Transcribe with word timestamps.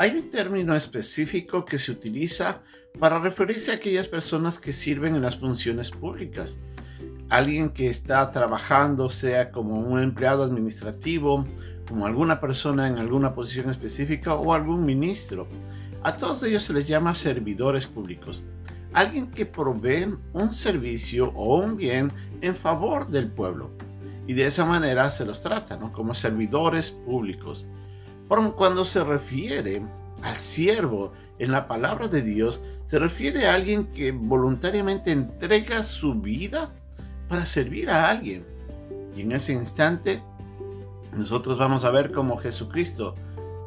Hay 0.00 0.12
un 0.12 0.30
término 0.30 0.74
específico 0.74 1.66
que 1.66 1.78
se 1.78 1.92
utiliza 1.92 2.62
para 2.98 3.18
referirse 3.18 3.70
a 3.70 3.74
aquellas 3.74 4.08
personas 4.08 4.58
que 4.58 4.72
sirven 4.72 5.14
en 5.14 5.20
las 5.20 5.36
funciones 5.36 5.90
públicas. 5.90 6.56
Alguien 7.28 7.68
que 7.68 7.90
está 7.90 8.32
trabajando, 8.32 9.10
sea 9.10 9.50
como 9.50 9.78
un 9.78 10.02
empleado 10.02 10.42
administrativo, 10.42 11.46
como 11.86 12.06
alguna 12.06 12.40
persona 12.40 12.88
en 12.88 12.96
alguna 12.96 13.34
posición 13.34 13.68
específica 13.68 14.34
o 14.36 14.54
algún 14.54 14.86
ministro. 14.86 15.46
A 16.02 16.16
todos 16.16 16.42
ellos 16.44 16.62
se 16.62 16.72
les 16.72 16.88
llama 16.88 17.14
servidores 17.14 17.84
públicos. 17.84 18.42
Alguien 18.94 19.30
que 19.30 19.44
provee 19.44 20.16
un 20.32 20.52
servicio 20.54 21.30
o 21.34 21.58
un 21.58 21.76
bien 21.76 22.10
en 22.40 22.54
favor 22.54 23.10
del 23.10 23.30
pueblo. 23.30 23.72
Y 24.26 24.32
de 24.32 24.46
esa 24.46 24.64
manera 24.64 25.10
se 25.10 25.26
los 25.26 25.42
trata, 25.42 25.78
Como 25.78 26.14
servidores 26.14 26.90
públicos. 26.90 27.66
Cuando 28.30 28.84
se 28.84 29.02
refiere 29.02 29.82
al 30.22 30.36
siervo 30.36 31.12
en 31.40 31.50
la 31.50 31.66
palabra 31.66 32.06
de 32.06 32.22
Dios, 32.22 32.60
se 32.86 33.00
refiere 33.00 33.48
a 33.48 33.54
alguien 33.54 33.86
que 33.86 34.12
voluntariamente 34.12 35.10
entrega 35.10 35.82
su 35.82 36.14
vida 36.14 36.72
para 37.28 37.44
servir 37.44 37.90
a 37.90 38.08
alguien. 38.08 38.44
Y 39.16 39.22
en 39.22 39.32
ese 39.32 39.52
instante, 39.52 40.22
nosotros 41.12 41.58
vamos 41.58 41.84
a 41.84 41.90
ver 41.90 42.12
cómo 42.12 42.36
Jesucristo, 42.36 43.16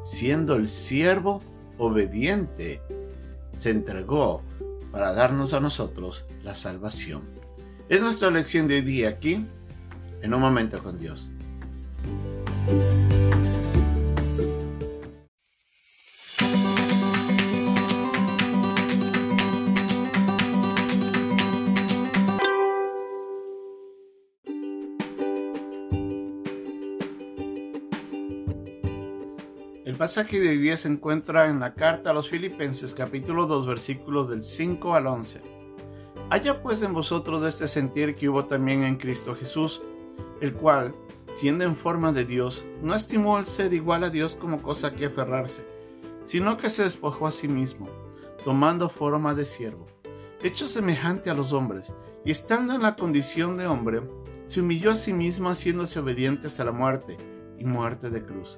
siendo 0.02 0.56
el 0.56 0.70
siervo 0.70 1.42
obediente, 1.78 2.82
se 3.54 3.72
entregó 3.72 4.44
para 4.94 5.14
darnos 5.14 5.54
a 5.54 5.60
nosotros 5.60 6.24
la 6.42 6.56
salvación. 6.56 7.24
Es 7.90 8.00
nuestra 8.00 8.32
lección 8.32 8.70
de 8.70 8.76
hoy 8.76 8.82
día 8.82 9.10
aquí, 9.10 9.46
en 10.22 10.34
un 10.34 10.40
momento 10.40 10.82
con 10.82 10.98
Dios. 10.98 11.30
El 29.94 30.00
pasaje 30.00 30.40
de 30.40 30.50
hoy 30.50 30.58
día 30.58 30.76
se 30.76 30.88
encuentra 30.88 31.46
en 31.46 31.60
la 31.60 31.76
carta 31.76 32.10
a 32.10 32.14
los 32.16 32.28
Filipenses 32.28 32.96
capítulo 32.96 33.46
2 33.46 33.68
versículos 33.68 34.28
del 34.28 34.44
5 34.44 34.96
al 34.96 35.06
11. 35.06 35.40
Haya 36.32 36.64
pues 36.64 36.82
en 36.82 36.94
vosotros 36.94 37.44
este 37.44 37.68
sentir 37.68 38.16
que 38.16 38.28
hubo 38.28 38.46
también 38.46 38.84
en 38.84 38.96
Cristo 38.96 39.36
Jesús, 39.36 39.84
el 40.42 40.54
cual, 40.54 40.96
siendo 41.32 41.64
en 41.64 41.76
forma 41.76 42.12
de 42.12 42.26
Dios, 42.26 42.66
no 42.82 42.96
estimó 42.96 43.38
el 43.38 43.46
ser 43.46 43.72
igual 43.72 44.04
a 44.04 44.10
Dios 44.10 44.36
como 44.36 44.64
cosa 44.64 44.96
que 44.96 45.06
aferrarse, 45.06 45.64
sino 46.26 46.58
que 46.58 46.72
se 46.72 46.82
despojó 46.82 47.28
a 47.28 47.32
sí 47.32 47.48
mismo, 47.48 47.88
tomando 48.44 48.90
forma 48.90 49.36
de 49.36 49.46
siervo, 49.46 49.86
hecho 50.42 50.68
semejante 50.68 51.30
a 51.30 51.36
los 51.36 51.54
hombres, 51.54 51.94
y 52.26 52.32
estando 52.32 52.74
en 52.74 52.82
la 52.82 52.96
condición 52.96 53.58
de 53.58 53.68
hombre, 53.68 54.02
se 54.48 54.62
humilló 54.62 54.90
a 54.90 54.96
sí 54.96 55.14
mismo 55.14 55.50
haciéndose 55.50 56.00
obediente 56.00 56.48
hasta 56.48 56.66
la 56.66 56.72
muerte, 56.72 57.16
y 57.60 57.66
muerte 57.66 58.10
de 58.10 58.26
cruz 58.26 58.58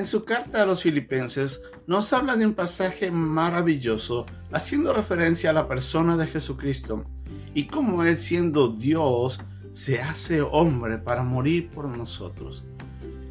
en 0.00 0.06
su 0.06 0.24
carta 0.24 0.62
a 0.62 0.66
los 0.66 0.82
filipenses 0.82 1.62
nos 1.86 2.12
habla 2.14 2.36
de 2.36 2.46
un 2.46 2.54
pasaje 2.54 3.10
maravilloso 3.10 4.24
haciendo 4.50 4.94
referencia 4.94 5.50
a 5.50 5.52
la 5.52 5.68
persona 5.68 6.16
de 6.16 6.26
Jesucristo 6.26 7.04
y 7.52 7.66
cómo 7.66 8.02
Él 8.02 8.16
siendo 8.16 8.68
Dios 8.68 9.40
se 9.72 10.00
hace 10.00 10.40
hombre 10.40 10.96
para 10.96 11.22
morir 11.22 11.68
por 11.68 11.86
nosotros. 11.86 12.64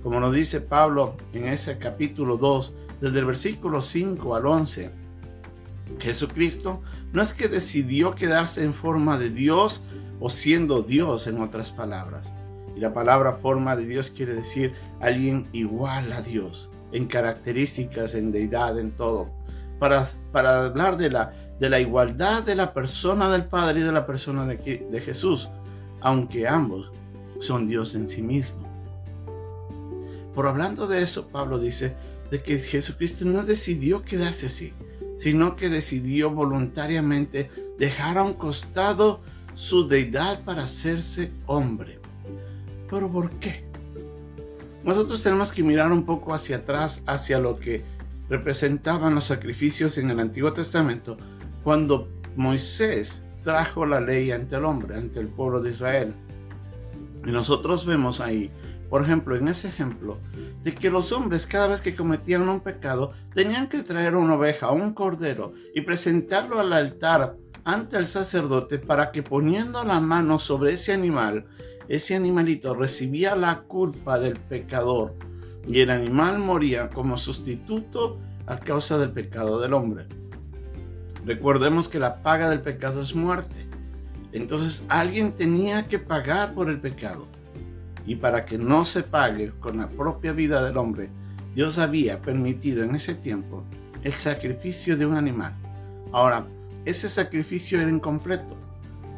Como 0.04 0.20
nos 0.20 0.36
dice 0.36 0.62
Pablo 0.62 1.18
en 1.34 1.48
ese 1.48 1.80
capítulo 1.80 2.38
2, 2.38 2.74
desde 3.02 3.18
el 3.18 3.26
versículo 3.26 3.82
5 3.82 4.36
al 4.36 4.46
11, 4.46 4.92
Jesucristo 6.00 6.84
no 7.12 7.24
es 7.24 7.34
que 7.34 7.48
decidió 7.48 8.14
quedarse 8.14 8.64
en 8.64 8.76
forma 8.76 9.18
de 9.18 9.32
Dios 9.32 9.82
o 10.20 10.30
siendo 10.30 10.84
Dios 10.84 11.26
en 11.26 11.42
otras 11.42 11.72
palabras. 11.72 12.32
Y 12.80 12.82
la 12.82 12.94
palabra 12.94 13.34
forma 13.34 13.76
de 13.76 13.86
Dios 13.86 14.10
quiere 14.10 14.34
decir 14.34 14.72
alguien 15.02 15.50
igual 15.52 16.14
a 16.14 16.22
Dios, 16.22 16.70
en 16.94 17.08
características, 17.08 18.16
en 18.16 18.32
deidad, 18.32 18.80
en 18.80 18.92
todo. 18.92 19.30
Para, 19.80 20.10
para 20.32 20.68
hablar 20.68 20.96
de 20.96 21.10
la, 21.10 21.34
de 21.60 21.70
la 21.70 21.82
igualdad 21.82 22.42
de 22.42 22.56
la 22.56 22.74
persona 22.74 23.30
del 23.30 23.44
Padre 23.44 23.82
y 23.82 23.84
de 23.84 23.92
la 23.92 24.06
persona 24.06 24.46
de, 24.46 24.88
de 24.90 25.02
Jesús, 25.02 25.50
aunque 26.00 26.48
ambos 26.48 26.90
son 27.40 27.68
Dios 27.68 27.96
en 27.96 28.08
sí 28.08 28.22
mismo. 28.22 28.64
Por 30.34 30.48
hablando 30.48 30.88
de 30.88 31.02
eso, 31.02 31.28
Pablo 31.28 31.60
dice 31.60 31.98
de 32.32 32.42
que 32.42 32.60
Jesucristo 32.60 33.26
no 33.26 33.44
decidió 33.44 34.06
quedarse 34.06 34.46
así, 34.46 34.72
sino 35.18 35.58
que 35.58 35.68
decidió 35.68 36.30
voluntariamente 36.30 37.52
dejar 37.78 38.18
a 38.18 38.24
un 38.24 38.36
costado 38.36 39.20
su 39.52 39.86
deidad 39.86 40.46
para 40.46 40.64
hacerse 40.64 41.34
hombre. 41.46 41.99
¿Pero 42.90 43.12
por 43.12 43.32
qué? 43.40 43.64
Nosotros 44.84 45.22
tenemos 45.22 45.52
que 45.52 45.64
mirar 45.64 45.92
un 45.92 46.06
poco 46.06 46.34
hacia 46.34 46.58
atrás, 46.58 47.04
hacia 47.06 47.40
lo 47.40 47.60
que 47.60 47.84
representaban 48.30 49.16
los 49.16 49.26
sacrificios 49.26 49.98
en 49.98 50.10
el 50.10 50.20
Antiguo 50.20 50.54
Testamento, 50.54 51.18
cuando 51.64 52.08
Moisés 52.36 53.24
trajo 53.44 53.86
la 53.86 54.00
ley 54.00 54.32
ante 54.32 54.56
el 54.56 54.66
hombre, 54.66 54.96
ante 54.96 55.20
el 55.20 55.28
pueblo 55.28 55.62
de 55.62 55.72
Israel. 55.72 56.14
Y 57.26 57.32
nosotros 57.32 57.86
vemos 57.86 58.22
ahí, 58.22 58.52
por 58.90 59.04
ejemplo, 59.04 59.36
en 59.36 59.48
ese 59.48 59.68
ejemplo, 59.68 60.18
de 60.64 60.74
que 60.74 60.90
los 60.90 61.12
hombres 61.12 61.46
cada 61.46 61.68
vez 61.68 61.82
que 61.82 61.96
cometían 61.96 62.48
un 62.48 62.62
pecado 62.62 63.14
tenían 63.34 63.68
que 63.68 63.84
traer 63.84 64.16
una 64.16 64.36
oveja 64.36 64.72
un 64.72 64.94
cordero 64.94 65.54
y 65.76 65.82
presentarlo 65.82 66.60
al 66.60 66.74
altar 66.74 67.36
ante 67.66 67.98
el 67.98 68.08
sacerdote 68.08 68.80
para 68.80 69.12
que 69.12 69.22
poniendo 69.22 69.84
la 69.84 70.00
mano 70.00 70.40
sobre 70.40 70.74
ese 70.74 70.94
animal, 70.94 71.46
ese 71.90 72.16
animalito 72.16 72.76
recibía 72.76 73.36
la 73.36 73.62
culpa 73.64 74.20
del 74.20 74.36
pecador 74.36 75.16
y 75.68 75.80
el 75.80 75.90
animal 75.90 76.38
moría 76.38 76.90
como 76.92 77.18
sustituto 77.18 78.20
a 78.46 78.60
causa 78.60 79.00
del 79.00 79.12
pecado 79.12 79.60
del 79.60 79.74
hombre. 79.74 80.06
Recordemos 81.26 81.90
que 81.90 82.00
la 82.00 82.22
paga 82.22 82.48
del 82.50 82.62
pecado 82.62 83.02
es 83.02 83.16
muerte. 83.16 83.68
Entonces 84.32 84.86
alguien 84.88 85.32
tenía 85.32 85.88
que 85.88 85.98
pagar 85.98 86.54
por 86.54 86.70
el 86.70 86.80
pecado. 86.80 87.28
Y 88.06 88.16
para 88.16 88.46
que 88.46 88.60
no 88.60 88.86
se 88.86 89.02
pague 89.02 89.52
con 89.60 89.78
la 89.78 89.90
propia 89.90 90.32
vida 90.32 90.64
del 90.64 90.78
hombre, 90.78 91.10
Dios 91.56 91.80
había 91.80 92.22
permitido 92.22 92.84
en 92.84 92.96
ese 92.96 93.16
tiempo 93.16 93.64
el 94.04 94.14
sacrificio 94.14 94.96
de 94.96 95.08
un 95.08 95.16
animal. 95.16 95.56
Ahora, 96.12 96.46
ese 96.86 97.10
sacrificio 97.10 97.82
era 97.82 97.90
incompleto. 97.90 98.56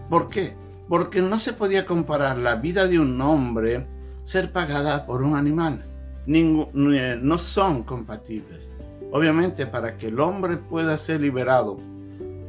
¿Por 0.09 0.29
qué? 0.29 0.55
Porque 0.91 1.21
no 1.21 1.39
se 1.39 1.53
podía 1.53 1.85
comparar 1.85 2.37
la 2.37 2.55
vida 2.55 2.85
de 2.85 2.99
un 2.99 3.21
hombre 3.21 3.87
ser 4.23 4.51
pagada 4.51 5.05
por 5.05 5.23
un 5.23 5.37
animal. 5.37 5.85
Eh, 6.27 7.17
no 7.21 7.37
son 7.37 7.83
compatibles. 7.83 8.69
Obviamente 9.09 9.65
para 9.65 9.97
que 9.97 10.07
el 10.07 10.19
hombre 10.19 10.57
pueda 10.57 10.97
ser 10.97 11.21
liberado 11.21 11.79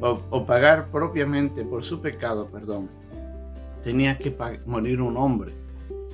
o, 0.01 0.45
pagar 0.45 0.91
propiamente 0.91 1.63
por 1.63 1.85
su 1.85 2.01
pecado, 2.01 2.49
perdón, 2.49 2.89
tenía 3.81 4.17
que 4.17 4.35
morir 4.65 4.99
un 4.99 5.15
hombre. 5.15 5.53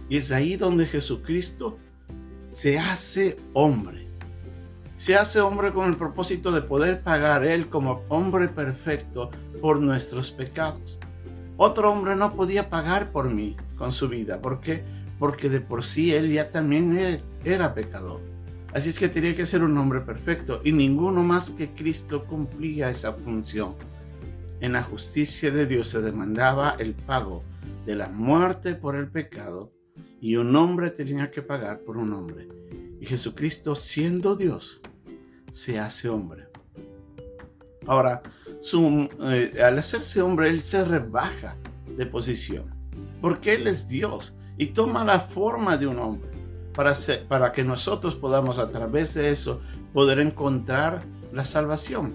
Y 0.07 0.17
es 0.17 0.31
ahí 0.31 0.55
donde 0.55 0.85
Jesucristo 0.85 1.79
se 2.51 2.77
hace 2.77 3.37
hombre. 3.53 4.07
Se 4.97 5.15
hace 5.15 5.41
hombre 5.41 5.73
con 5.73 5.89
el 5.89 5.95
propósito 5.97 6.51
de 6.51 6.61
poder 6.61 7.01
pagar 7.01 7.43
Él 7.43 7.69
como 7.69 8.03
hombre 8.07 8.49
perfecto 8.49 9.31
por 9.59 9.79
nuestros 9.79 10.29
pecados. 10.29 10.99
Otro 11.61 11.91
hombre 11.91 12.15
no 12.15 12.35
podía 12.35 12.69
pagar 12.69 13.11
por 13.11 13.29
mí 13.29 13.57
con 13.77 13.91
su 13.91 14.07
vida. 14.07 14.41
¿Por 14.41 14.61
qué? 14.61 14.81
Porque 15.19 15.49
de 15.49 15.59
por 15.59 15.83
sí 15.83 16.13
él 16.13 16.31
ya 16.31 16.51
también 16.51 16.97
e-, 16.97 17.21
era 17.43 17.73
pecador. 17.73 18.21
Así 18.73 18.87
es 18.87 18.97
que 18.97 19.09
tenía 19.09 19.35
que 19.35 19.45
ser 19.45 19.63
un 19.63 19.77
hombre 19.77 19.99
perfecto 19.99 20.61
y 20.63 20.71
ninguno 20.71 21.21
más 21.21 21.49
que 21.49 21.67
Cristo 21.67 22.23
cumplía 22.23 22.89
esa 22.89 23.11
función. 23.11 23.75
En 24.61 24.71
la 24.71 24.83
justicia 24.83 25.51
de 25.51 25.65
Dios 25.65 25.89
se 25.89 25.99
demandaba 25.99 26.77
el 26.79 26.93
pago 26.93 27.43
de 27.85 27.97
la 27.97 28.07
muerte 28.07 28.75
por 28.75 28.95
el 28.95 29.09
pecado 29.09 29.73
y 30.21 30.37
un 30.37 30.55
hombre 30.55 30.91
tenía 30.91 31.29
que 31.29 31.41
pagar 31.41 31.81
por 31.81 31.97
un 31.97 32.13
hombre. 32.13 32.47
Y 33.01 33.05
Jesucristo, 33.05 33.75
siendo 33.75 34.37
Dios, 34.37 34.79
se 35.51 35.77
hace 35.77 36.07
hombre. 36.07 36.48
Ahora, 37.87 38.21
eh, 38.73 39.53
al 39.63 39.79
hacerse 39.79 40.21
hombre, 40.21 40.49
Él 40.49 40.63
se 40.63 40.83
rebaja 40.83 41.55
de 41.95 42.05
posición, 42.05 42.65
porque 43.21 43.53
Él 43.53 43.67
es 43.67 43.87
Dios 43.87 44.35
y 44.57 44.67
toma 44.67 45.03
la 45.05 45.19
forma 45.19 45.77
de 45.77 45.87
un 45.87 45.99
hombre 45.99 46.29
para, 47.27 47.51
que 47.51 47.63
nosotros 47.63 48.15
podamos 48.15 48.57
a 48.57 48.69
través 48.69 49.13
de 49.13 49.31
eso 49.31 49.61
poder 49.93 50.19
encontrar 50.19 51.03
la 51.33 51.43
salvación. 51.43 52.13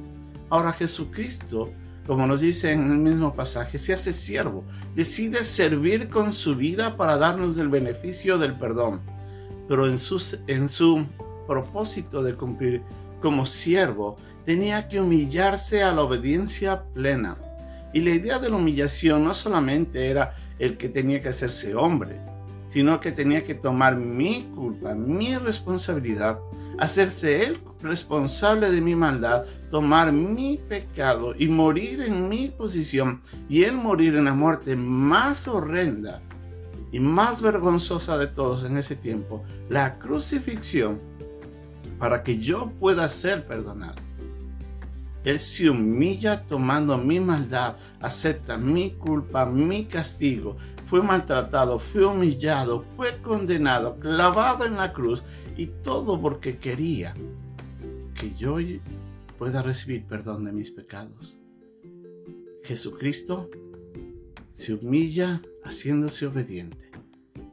Ahora 0.49 0.73
Jesucristo, 0.73 1.71
como 2.07 2.27
nos 2.27 2.41
dice 2.41 2.73
en 2.73 2.91
el 2.91 2.99
mismo 2.99 3.35
pasaje, 3.35 3.79
se 3.79 3.93
hace 3.93 4.13
siervo, 4.13 4.65
decide 4.95 5.45
servir 5.45 6.09
con 6.09 6.33
su 6.33 6.55
vida 6.55 6.97
para 6.97 7.19
darnos 7.19 7.59
el 7.59 7.69
beneficio 7.69 8.39
del 8.39 8.59
perdón, 8.59 9.03
pero 9.69 9.87
en 9.87 9.99
su, 9.99 10.23
en 10.47 10.69
su 10.69 11.05
propósito 11.47 12.23
de 12.23 12.35
cumplir 12.35 12.83
como 13.21 13.45
siervo, 13.45 14.17
tenía 14.45 14.89
que 14.89 15.01
humillarse 15.01 15.83
a 15.83 15.93
la 15.93 16.03
obediencia 16.03 16.85
plena. 16.95 17.37
Y 17.93 18.01
la 18.01 18.11
idea 18.11 18.39
de 18.39 18.51
la 18.51 18.57
humillación 18.57 19.25
no 19.25 19.35
solamente 19.35 20.09
era 20.09 20.35
el 20.59 20.77
que 20.77 20.89
tenía 20.89 21.23
que 21.23 21.29
hacerse 21.29 21.75
hombre, 21.75 22.21
sino 22.69 23.01
que 23.01 23.13
tenía 23.13 23.45
que 23.45 23.55
tomar 23.55 23.97
mi 23.97 24.51
culpa, 24.55 24.95
mi 24.95 25.37
responsabilidad, 25.37 26.39
hacerse 26.79 27.45
él 27.45 27.61
responsable 27.81 28.71
de 28.71 28.81
mi 28.81 28.97
maldad, 28.97 29.45
tomar 29.71 30.13
mi 30.13 30.59
pecado 30.69 31.35
y 31.39 31.49
morir 31.49 32.01
en 32.01 32.29
mi 32.29 32.49
posición 32.49 33.21
y 33.49 33.65
él 33.65 33.75
morir 33.75 34.17
en 34.17 34.25
la 34.25 34.35
muerte 34.35 34.75
más 34.75 35.47
horrenda 35.47 36.21
y 36.91 36.99
más 36.99 37.43
vergonzosa 37.43 38.19
de 38.19 38.27
todos 38.27 38.65
en 38.65 38.77
ese 38.77 38.97
tiempo, 38.97 39.45
la 39.69 39.99
crucifixión, 39.99 41.01
para 41.99 42.23
que 42.23 42.39
yo 42.39 42.73
pueda 42.81 43.09
ser 43.09 43.47
perdonado. 43.47 44.14
Él 45.25 45.41
se 45.41 45.71
humilla 45.71 46.47
tomando 46.47 46.99
mi 46.99 47.19
maldad, 47.19 47.77
acepta 48.01 48.59
mi 48.59 48.91
culpa, 48.91 49.47
mi 49.47 49.87
castigo. 49.87 50.59
Fue 50.87 51.03
maltratado, 51.03 51.79
fue 51.79 52.05
humillado, 52.05 52.85
fue 52.95 53.21
condenado, 53.23 53.99
clavado 53.99 54.67
en 54.67 54.77
la 54.77 54.93
cruz 54.93 55.23
y 55.57 55.67
todo 55.67 56.21
porque 56.21 56.59
quería 56.59 57.15
que 58.15 58.35
yo 58.35 58.59
pueda 59.39 59.63
recibir 59.63 60.05
perdón 60.05 60.45
de 60.45 60.53
mis 60.53 60.71
pecados. 60.71 61.39
Jesucristo 62.63 63.51
se 64.51 64.75
humilla 64.75 65.41
haciéndose 65.65 66.27
obediente. 66.27 66.91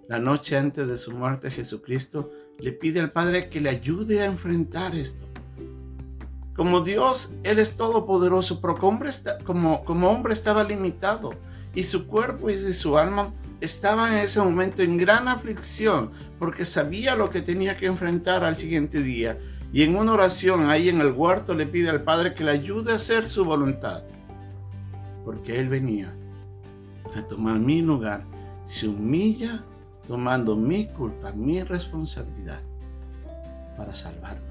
La 0.09 0.19
noche 0.19 0.57
antes 0.57 0.87
de 0.87 0.97
su 0.97 1.11
muerte, 1.13 1.49
Jesucristo 1.49 2.31
le 2.59 2.73
pide 2.73 2.99
al 2.99 3.13
Padre 3.13 3.49
que 3.49 3.61
le 3.61 3.69
ayude 3.69 4.21
a 4.21 4.25
enfrentar 4.25 4.93
esto 4.93 5.30
como 6.61 6.81
Dios, 6.81 7.33
Él 7.41 7.57
es 7.57 7.75
todopoderoso, 7.75 8.61
pero 8.61 8.75
como 8.75 8.89
hombre, 8.89 9.09
como, 9.43 10.11
hombre 10.11 10.33
estaba 10.33 10.63
limitado 10.63 11.31
y 11.73 11.81
su 11.81 12.05
cuerpo 12.05 12.51
y 12.51 12.53
su 12.53 12.99
alma 12.99 13.33
estaban 13.61 14.11
en 14.11 14.19
ese 14.19 14.39
momento 14.43 14.83
en 14.83 14.95
gran 14.95 15.27
aflicción 15.27 16.11
porque 16.37 16.63
sabía 16.63 17.15
lo 17.15 17.31
que 17.31 17.41
tenía 17.41 17.77
que 17.77 17.87
enfrentar 17.87 18.43
al 18.43 18.55
siguiente 18.55 19.01
día. 19.01 19.39
Y 19.73 19.81
en 19.81 19.95
una 19.95 20.13
oración 20.13 20.69
ahí 20.69 20.87
en 20.87 21.01
el 21.01 21.13
huerto 21.13 21.55
le 21.55 21.65
pide 21.65 21.89
al 21.89 22.03
Padre 22.03 22.35
que 22.35 22.43
le 22.43 22.51
ayude 22.51 22.91
a 22.91 22.97
hacer 22.97 23.25
su 23.25 23.43
voluntad. 23.43 24.03
Porque 25.25 25.59
Él 25.59 25.67
venía 25.67 26.15
a 27.15 27.23
tomar 27.23 27.57
mi 27.57 27.81
lugar, 27.81 28.23
se 28.65 28.87
humilla 28.87 29.63
tomando 30.07 30.55
mi 30.55 30.85
culpa, 30.89 31.31
mi 31.31 31.63
responsabilidad 31.63 32.61
para 33.75 33.95
salvarme. 33.95 34.50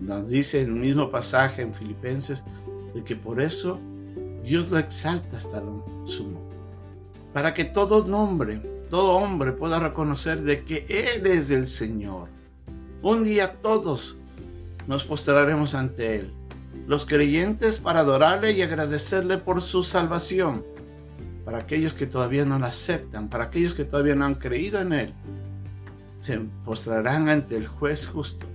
Nos 0.00 0.30
dice 0.30 0.62
el 0.62 0.72
mismo 0.72 1.10
pasaje 1.10 1.60
en 1.60 1.74
Filipenses 1.74 2.44
de 2.94 3.04
que 3.04 3.16
por 3.16 3.40
eso 3.40 3.78
Dios 4.42 4.70
lo 4.70 4.78
exalta 4.78 5.36
hasta 5.36 5.60
lo 5.60 5.84
sumo. 6.06 6.40
Para 7.34 7.52
que 7.52 7.64
todo 7.64 8.06
nombre, 8.06 8.56
todo 8.88 9.12
hombre 9.12 9.52
pueda 9.52 9.78
reconocer 9.78 10.42
de 10.42 10.64
que 10.64 10.86
Él 10.88 11.26
es 11.26 11.50
el 11.50 11.66
Señor. 11.66 12.28
Un 13.02 13.24
día 13.24 13.60
todos 13.60 14.16
nos 14.86 15.04
postraremos 15.04 15.74
ante 15.74 16.16
Él. 16.16 16.32
Los 16.86 17.04
creyentes 17.04 17.78
para 17.78 18.00
adorarle 18.00 18.52
y 18.52 18.62
agradecerle 18.62 19.36
por 19.36 19.60
su 19.60 19.82
salvación. 19.82 20.64
Para 21.44 21.58
aquellos 21.58 21.92
que 21.92 22.06
todavía 22.06 22.46
no 22.46 22.58
la 22.58 22.68
aceptan, 22.68 23.28
para 23.28 23.44
aquellos 23.44 23.74
que 23.74 23.84
todavía 23.84 24.14
no 24.14 24.24
han 24.24 24.34
creído 24.36 24.80
en 24.80 24.92
Él, 24.94 25.14
se 26.18 26.38
postrarán 26.64 27.28
ante 27.28 27.56
el 27.56 27.66
juez 27.66 28.06
justo 28.06 28.46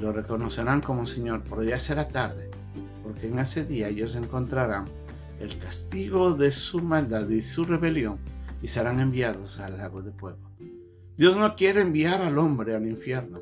lo 0.00 0.12
reconocerán 0.12 0.80
como 0.80 1.06
Señor, 1.06 1.42
pero 1.48 1.62
ya 1.62 1.78
será 1.78 2.08
tarde, 2.08 2.50
porque 3.02 3.28
en 3.28 3.38
ese 3.38 3.64
día 3.64 3.88
ellos 3.88 4.16
encontrarán 4.16 4.86
el 5.38 5.58
castigo 5.58 6.34
de 6.34 6.50
su 6.50 6.80
maldad 6.80 7.28
y 7.28 7.42
su 7.42 7.64
rebelión 7.64 8.18
y 8.62 8.68
serán 8.68 9.00
enviados 9.00 9.60
al 9.60 9.78
lago 9.78 10.02
de 10.02 10.12
fuego. 10.12 10.50
Dios 11.16 11.36
no 11.36 11.54
quiere 11.54 11.82
enviar 11.82 12.22
al 12.22 12.38
hombre 12.38 12.74
al 12.74 12.86
infierno. 12.86 13.40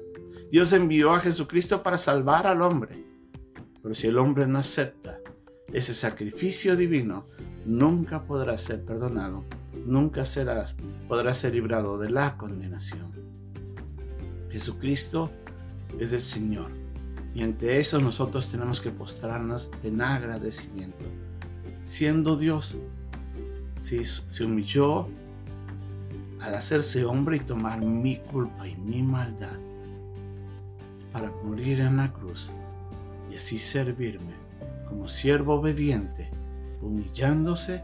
Dios 0.50 0.72
envió 0.72 1.12
a 1.12 1.20
Jesucristo 1.20 1.82
para 1.82 1.98
salvar 1.98 2.46
al 2.46 2.62
hombre. 2.62 3.04
Pero 3.82 3.94
si 3.94 4.08
el 4.08 4.18
hombre 4.18 4.46
no 4.46 4.58
acepta 4.58 5.18
ese 5.72 5.94
sacrificio 5.94 6.76
divino, 6.76 7.24
nunca 7.64 8.24
podrá 8.24 8.58
ser 8.58 8.84
perdonado, 8.84 9.44
nunca 9.86 10.24
será, 10.24 10.64
podrá 11.06 11.34
ser 11.34 11.54
librado 11.54 11.98
de 11.98 12.10
la 12.10 12.36
condenación. 12.36 13.12
Jesucristo 14.50 15.30
es 15.98 16.10
del 16.10 16.22
Señor. 16.22 16.70
Y 17.34 17.42
ante 17.42 17.78
eso 17.78 18.00
nosotros 18.00 18.50
tenemos 18.50 18.80
que 18.80 18.90
postrarnos 18.90 19.70
en 19.82 20.00
agradecimiento. 20.00 21.04
Siendo 21.82 22.36
Dios, 22.36 22.76
se, 23.76 24.04
se 24.04 24.44
humilló 24.44 25.08
al 26.40 26.54
hacerse 26.54 27.04
hombre 27.04 27.36
y 27.36 27.40
tomar 27.40 27.80
mi 27.80 28.16
culpa 28.16 28.66
y 28.66 28.76
mi 28.76 29.02
maldad 29.02 29.58
para 31.12 31.30
morir 31.44 31.80
en 31.80 31.96
la 31.96 32.12
cruz 32.12 32.48
y 33.30 33.36
así 33.36 33.58
servirme 33.58 34.48
como 34.88 35.08
siervo 35.08 35.54
obediente, 35.54 36.30
humillándose 36.80 37.82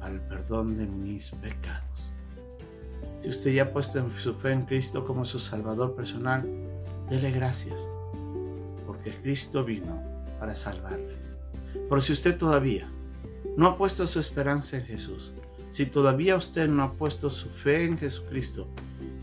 al 0.00 0.20
perdón 0.22 0.74
de 0.74 0.86
mis 0.86 1.30
pecados. 1.30 2.12
Si 3.20 3.28
usted 3.28 3.52
ya 3.52 3.64
ha 3.64 3.72
puesto 3.72 4.08
su 4.18 4.34
fe 4.34 4.52
en 4.52 4.62
Cristo 4.62 5.04
como 5.04 5.24
su 5.24 5.38
Salvador 5.38 5.94
personal, 5.94 6.48
Dele 7.10 7.30
gracias, 7.30 7.88
porque 8.86 9.12
Cristo 9.22 9.64
vino 9.64 10.02
para 10.38 10.54
salvarle. 10.54 11.16
Pero 11.88 12.00
si 12.00 12.12
usted 12.12 12.36
todavía 12.36 12.90
no 13.56 13.66
ha 13.66 13.78
puesto 13.78 14.06
su 14.06 14.20
esperanza 14.20 14.76
en 14.76 14.84
Jesús, 14.84 15.32
si 15.70 15.86
todavía 15.86 16.36
usted 16.36 16.68
no 16.68 16.82
ha 16.82 16.92
puesto 16.92 17.30
su 17.30 17.48
fe 17.48 17.84
en 17.84 17.98
Jesucristo, 17.98 18.68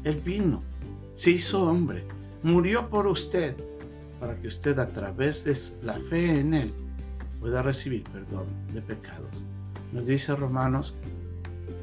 Él 0.03 0.21
vino, 0.23 0.63
se 1.13 1.31
hizo 1.31 1.63
hombre, 1.63 2.03
murió 2.43 2.89
por 2.89 3.07
usted, 3.07 3.55
para 4.19 4.39
que 4.39 4.47
usted 4.47 4.79
a 4.79 4.91
través 4.91 5.43
de 5.43 5.55
la 5.85 5.99
fe 6.09 6.39
en 6.39 6.53
Él 6.53 6.73
pueda 7.39 7.61
recibir 7.61 8.03
perdón 8.03 8.45
de 8.73 8.81
pecados. 8.81 9.29
Nos 9.91 10.07
dice 10.07 10.35
Romanos 10.35 10.95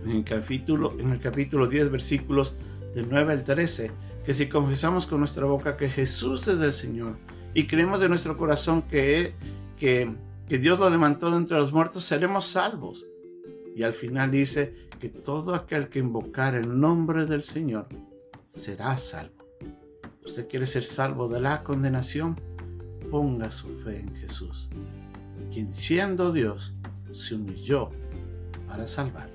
en 0.04 0.11
el 0.11 0.25
capítulo, 0.25 0.99
en 0.99 1.12
el 1.12 1.21
capítulo 1.21 1.66
10, 1.66 1.90
versículos 1.90 2.54
del 2.94 3.09
9 3.09 3.32
al 3.32 3.44
13, 3.44 3.90
que 4.25 4.35
si 4.35 4.49
confesamos 4.49 5.07
con 5.07 5.19
nuestra 5.19 5.47
boca 5.47 5.76
que 5.76 5.88
Jesús 5.88 6.47
es 6.49 6.61
el 6.61 6.73
Señor 6.73 7.17
y 7.55 7.67
creemos 7.67 8.00
de 8.00 8.09
nuestro 8.09 8.37
corazón 8.37 8.83
que, 8.83 9.35
que, 9.79 10.14
que 10.49 10.59
Dios 10.59 10.79
lo 10.79 10.88
levantó 10.88 11.31
de 11.31 11.37
entre 11.37 11.57
los 11.59 11.73
muertos, 11.73 12.05
seremos 12.05 12.47
salvos. 12.47 13.07
Y 13.75 13.83
al 13.83 13.95
final 13.95 14.31
dice 14.31 14.88
que 15.00 15.09
todo 15.09 15.55
aquel 15.55 15.88
que 15.88 15.99
invocar 15.99 16.55
el 16.55 16.79
nombre 16.81 17.26
del 17.26 17.43
Señor 17.43 17.88
será 18.45 18.97
salvo. 18.97 19.43
¿Usted 20.25 20.49
quiere 20.49 20.67
ser 20.67 20.85
salvo 20.85 21.29
de 21.29 21.41
la 21.41 21.64
condenación? 21.64 22.41
Ponga 23.11 23.50
su 23.50 23.69
fe 23.81 24.00
en 24.00 24.14
Jesús, 24.14 24.71
quien 25.50 25.73
siendo 25.73 26.33
Dios 26.33 26.75
se 27.11 27.35
humilló 27.35 27.91
para 28.69 28.87
salvarle. 28.87 29.31